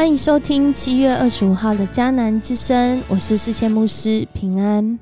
[0.00, 4.98] 欢迎收听七月二十五号的迦南之声，我是世谦牧师平安。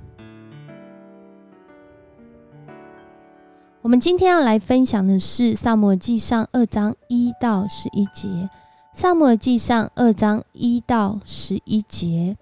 [3.80, 8.26] 我们今天要来分享的是《萨摩记上》二章一到十一节，
[8.92, 12.36] 《萨摩记上》二章一到十一节，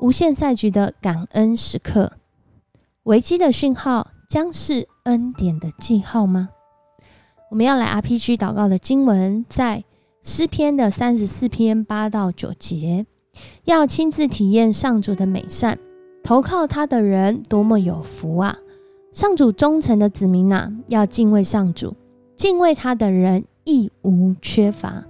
[0.00, 2.14] 无限赛局的感恩时刻，
[3.04, 6.48] 危机的讯号将是恩典的记号吗？
[7.52, 9.84] 我们要来 RPG 祷告的经文在。
[10.22, 13.04] 诗篇的三十四篇八到九节，
[13.64, 15.76] 要亲自体验上主的美善，
[16.22, 18.56] 投靠他的人多么有福啊！
[19.12, 21.96] 上主忠诚的子民呐，要敬畏上主，
[22.36, 25.04] 敬畏他的人亦无缺乏。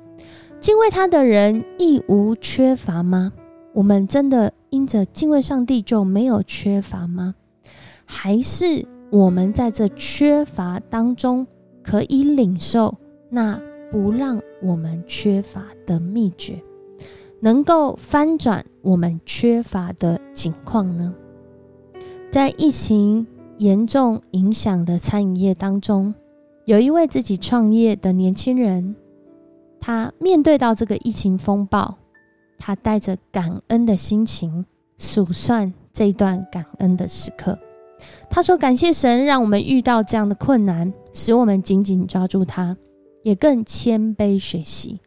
[0.61, 3.35] 敬畏他的人亦无缺乏吗？
[3.74, 7.35] 我们真的因着敬畏上帝就没有缺乏吗？
[8.07, 11.47] 还是我们在这缺乏当中
[11.83, 12.95] 可以领受
[13.29, 13.60] 那？
[13.93, 16.60] 不让我们缺乏的秘诀，
[17.40, 21.15] 能够翻转我们缺乏的境况呢？
[22.30, 23.26] 在疫情
[23.59, 26.15] 严重影响的餐饮业当中，
[26.65, 28.96] 有一位自己创业的年轻人，
[29.79, 31.95] 他面对到这个疫情风暴，
[32.59, 34.65] 他带着感恩的心情
[34.96, 37.59] 数算这段感恩的时刻。
[38.30, 42.74] 他说：“感谢神，让我们遇到这样的困难，使我们紧紧抓住他。”
[43.23, 45.01] 也更谦卑学习。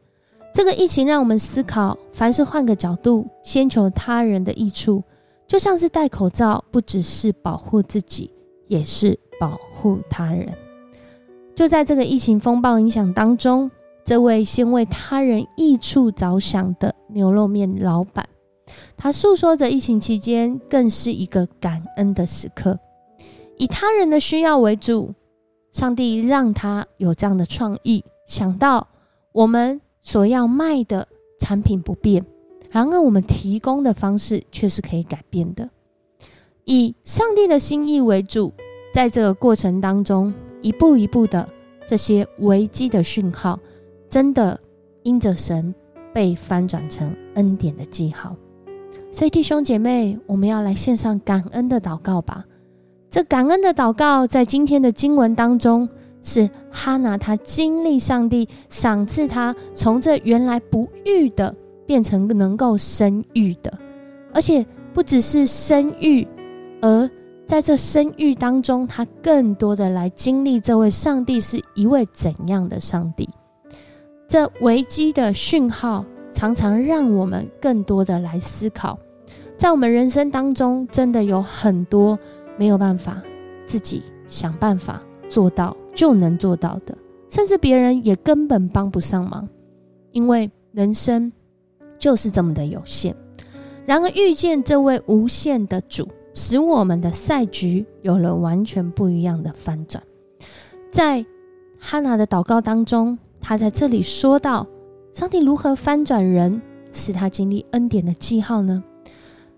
[0.53, 5.03] 这个疫情让我们思考：凡是换个角度，先求他人的益处，
[5.47, 8.31] 就像是戴口罩，不只是保护自己，
[8.67, 10.47] 也是保护他人。
[11.53, 13.69] 就在这个疫情风暴影响当中，
[14.05, 18.27] 这位先为他人益处着想的牛肉面老板，
[18.95, 22.79] 他诉说着疫情期间更是一个感恩的时刻，
[23.57, 25.13] 以他人的需要为主。
[25.75, 28.87] 上帝让他有这样的创意，想到
[29.33, 31.05] 我们所要卖的
[31.37, 32.25] 产品不变，
[32.71, 35.69] 然而我们提供的方式却是可以改变的。
[36.63, 38.53] 以上帝的心意为主，
[38.93, 41.49] 在这个过程当中，一步一步的
[41.85, 43.59] 这些危机的讯号，
[44.09, 44.57] 真的
[45.03, 45.75] 因着神
[46.13, 48.33] 被翻转成恩典的记号。
[49.11, 52.45] 所以弟兄姐妹，我们要来献上感恩的祷告吧。
[53.15, 55.87] 这感恩的祷告，在今天的经文当中，
[56.21, 61.55] 是哈拿他经历上帝赏赐他从这原来不育的，
[61.85, 63.71] 变成能够生育的，
[64.33, 66.27] 而且不只是生育，
[66.81, 67.09] 而
[67.45, 73.29] 在这生育当中，他更多的来经历这位上帝是一位怎样的上帝。
[74.27, 78.99] 这危机的讯号，常常让我们更多的来思考，
[79.55, 82.19] 在我们人生当中，真的有很多。
[82.57, 83.21] 没有办法
[83.65, 86.97] 自己想办法做到就能做到的，
[87.29, 89.47] 甚至别人也根本帮不上忙，
[90.11, 91.31] 因为人生
[91.97, 93.15] 就是这么的有限。
[93.85, 100.03] 然而遇见这位无限的主，使我们的赛局有了完全不一样的翻转。
[100.91, 101.25] 在
[101.79, 104.65] 哈娜的祷告当中，他在这里说到：
[105.13, 106.61] 上帝如何翻转人，
[106.91, 108.83] 使他经历恩典的记号呢？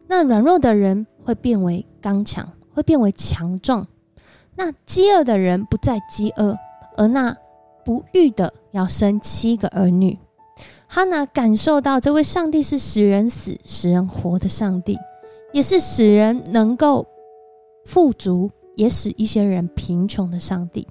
[0.08, 2.48] 那软弱的人会变为刚强。
[2.78, 3.88] 会变为强壮，
[4.56, 6.56] 那饥饿的人不再饥饿，
[6.96, 7.36] 而那
[7.84, 10.20] 不育的要生七个儿女。
[10.86, 14.96] 哈娜感受到这位上帝是使人死、使人活的上帝，
[15.52, 17.08] 也是使人能够
[17.84, 20.88] 富足，也使一些人贫穷的上帝。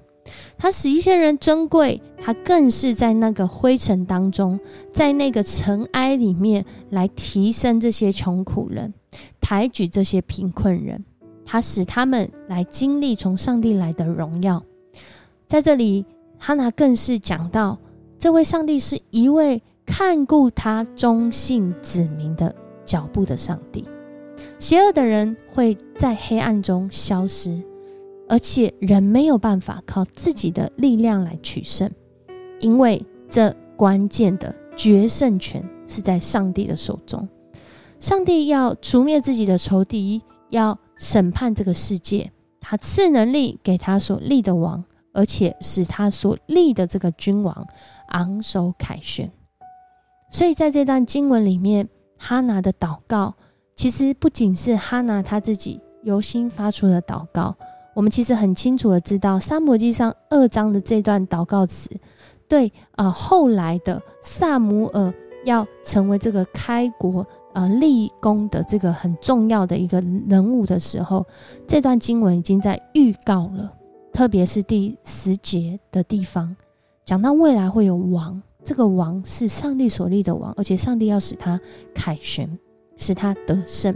[0.57, 4.59] 他使一些人尊贵，他更是在那个灰尘当中，
[4.91, 8.93] 在那个尘埃里面来提升这些穷苦人，
[9.39, 11.05] 抬举这些贫困人。
[11.49, 14.61] 他使他们来经历从上帝来的荣耀，
[15.45, 16.05] 在这里，
[16.37, 17.79] 哈拿更是讲到，
[18.19, 22.53] 这位上帝是一位看顾他忠信子民的
[22.85, 23.87] 脚步的上帝。
[24.59, 27.63] 邪恶的人会在黑暗中消失，
[28.27, 31.89] 而且人没有办法靠自己的力量来取胜，
[32.59, 37.25] 因为这关键的决胜权是在上帝的手中。
[38.01, 40.77] 上帝要除灭自己的仇敌，要。
[40.97, 44.83] 审判这个世界，他赐能力给他所立的王，
[45.13, 47.67] 而且使他所立的这个君王
[48.09, 49.31] 昂首凯旋。
[50.31, 53.33] 所以在这段经文里面，哈拿的祷告
[53.75, 57.55] 其实不仅是哈拿他自己由心发出的祷告，
[57.93, 61.89] 我们其实很清楚的知道，《沙摩记》上二章的这段祷告词，
[62.49, 65.13] 对呃后来的萨姆尔
[65.47, 67.25] 要成为这个开国。
[67.53, 71.25] 呃，立功的这个很重要的一个人物的时候，
[71.65, 73.73] 这段经文已经在预告了，
[74.13, 76.55] 特别是第十节的地方，
[77.03, 81.59] 讲到未来会有王这个王是上帝所立的王，而且上帝要使他
[81.95, 82.47] 凯旋，
[82.95, 83.95] 使他得胜。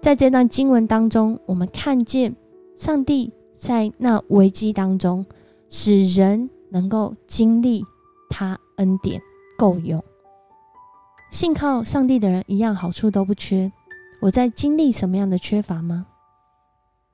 [0.00, 2.34] 在这段经文当中，我们看见
[2.74, 5.24] 上帝在那危机当中，
[5.70, 7.84] 使人能够经历
[8.28, 9.22] 他恩典
[9.56, 10.02] 够用。
[11.32, 13.72] 信靠上帝的人一样好处都不缺。
[14.20, 16.06] 我在经历什么样的缺乏吗？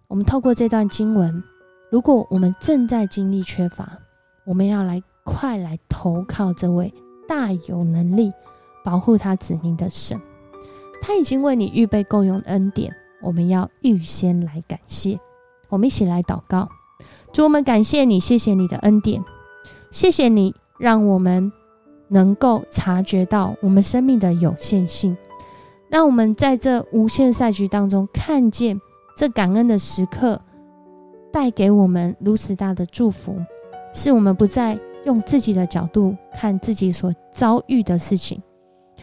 [0.08, 1.42] 我们透过这段经文，
[1.90, 3.98] 如果我们正在经历缺乏，
[4.44, 5.02] 我们要来。
[5.30, 6.90] 快来投靠这位
[7.28, 8.32] 大有能力
[8.82, 10.18] 保护他子民的神，
[11.02, 15.20] 他已经为你预备够用的恩典，我们要预先来感谢。
[15.68, 16.66] 我们一起来祷告，
[17.30, 19.22] 主，我们感谢你，谢谢你的恩典，
[19.90, 21.52] 谢谢你让我们
[22.08, 25.16] 能够察觉到我们生命的有限性，
[25.88, 28.80] 让我们在这无限赛局当中看见
[29.16, 30.40] 这感恩的时刻
[31.32, 33.36] 带给我们如此大的祝福，
[33.94, 34.78] 是我们不再。
[35.04, 38.42] 用自己的角度看自己所遭遇的事情，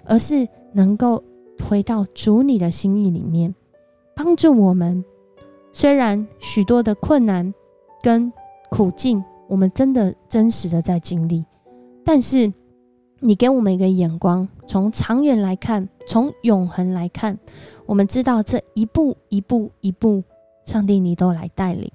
[0.03, 1.23] 而是能够
[1.67, 3.55] 回到主你的心意里面，
[4.13, 5.03] 帮助我们。
[5.71, 7.51] 虽然许多的困难
[8.03, 8.31] 跟
[8.69, 11.43] 苦境，我们真的真实的在经历，
[12.03, 12.53] 但是
[13.19, 17.37] 你给我们一个眼光，从长远来看，从永恒来看，
[17.85, 20.23] 我们知道这一步一步一步，
[20.65, 21.91] 上帝你都来带领，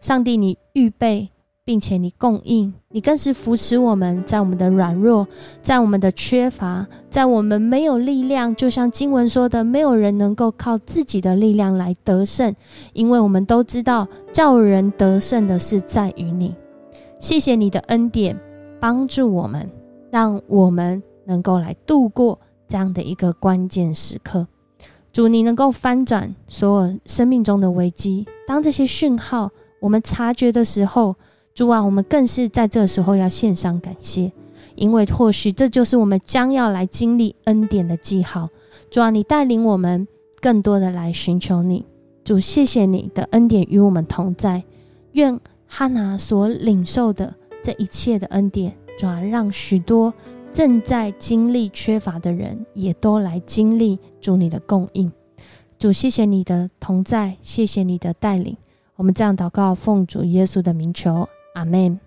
[0.00, 1.30] 上帝你预备。
[1.62, 5.28] 并且你供应，你更是扶持我们，在我们的软弱，
[5.62, 12.52] 在我们的缺乏，在我们没有力量，就像经文说的，没有人能够靠自己的力量来得胜，
[12.92, 16.56] 因为我们都知道，叫人得胜的是在于你。
[17.20, 18.36] 谢谢你的恩典，
[18.80, 19.70] 帮助我们，
[20.10, 24.46] 让我们能够来度过这样的一个关键时刻。
[25.12, 31.16] 主，你能够翻转所有生命中的危机，当这些讯号我们察觉的时候。
[31.52, 34.32] 主啊，我们更是在这时候要献上感谢，
[34.76, 38.48] 因为或许这就是我们将要来经历恩典的记号。
[38.88, 40.06] 主啊，你带领我们
[40.40, 41.84] 更多的来寻求你。
[42.24, 44.62] 主，谢谢你的恩典与我们同在。
[45.12, 50.12] 愿哈拿所领受的这一切的恩典，主啊，让许多
[50.52, 55.10] 正在经历缺乏的人也都来经历主你的供应。
[55.78, 58.54] 主，谢谢你的同在，谢谢你的带领。
[58.96, 61.26] 我们这样祷告，奉主耶稣的名求。
[61.54, 61.98] 阿门。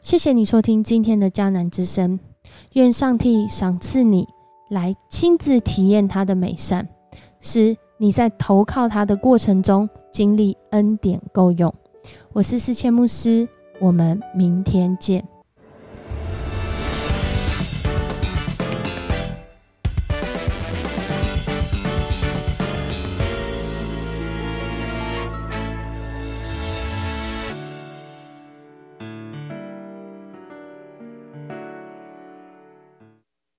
[0.00, 2.18] 谢谢你收听今天的迦南之声，
[2.72, 4.26] 愿上帝赏赐你
[4.70, 6.88] 来亲自体验他的美善，
[7.38, 11.72] 使你在投靠他的过程中经历恩典够用。
[12.32, 13.46] 我是世谦牧师，
[13.78, 15.22] 我们明天见。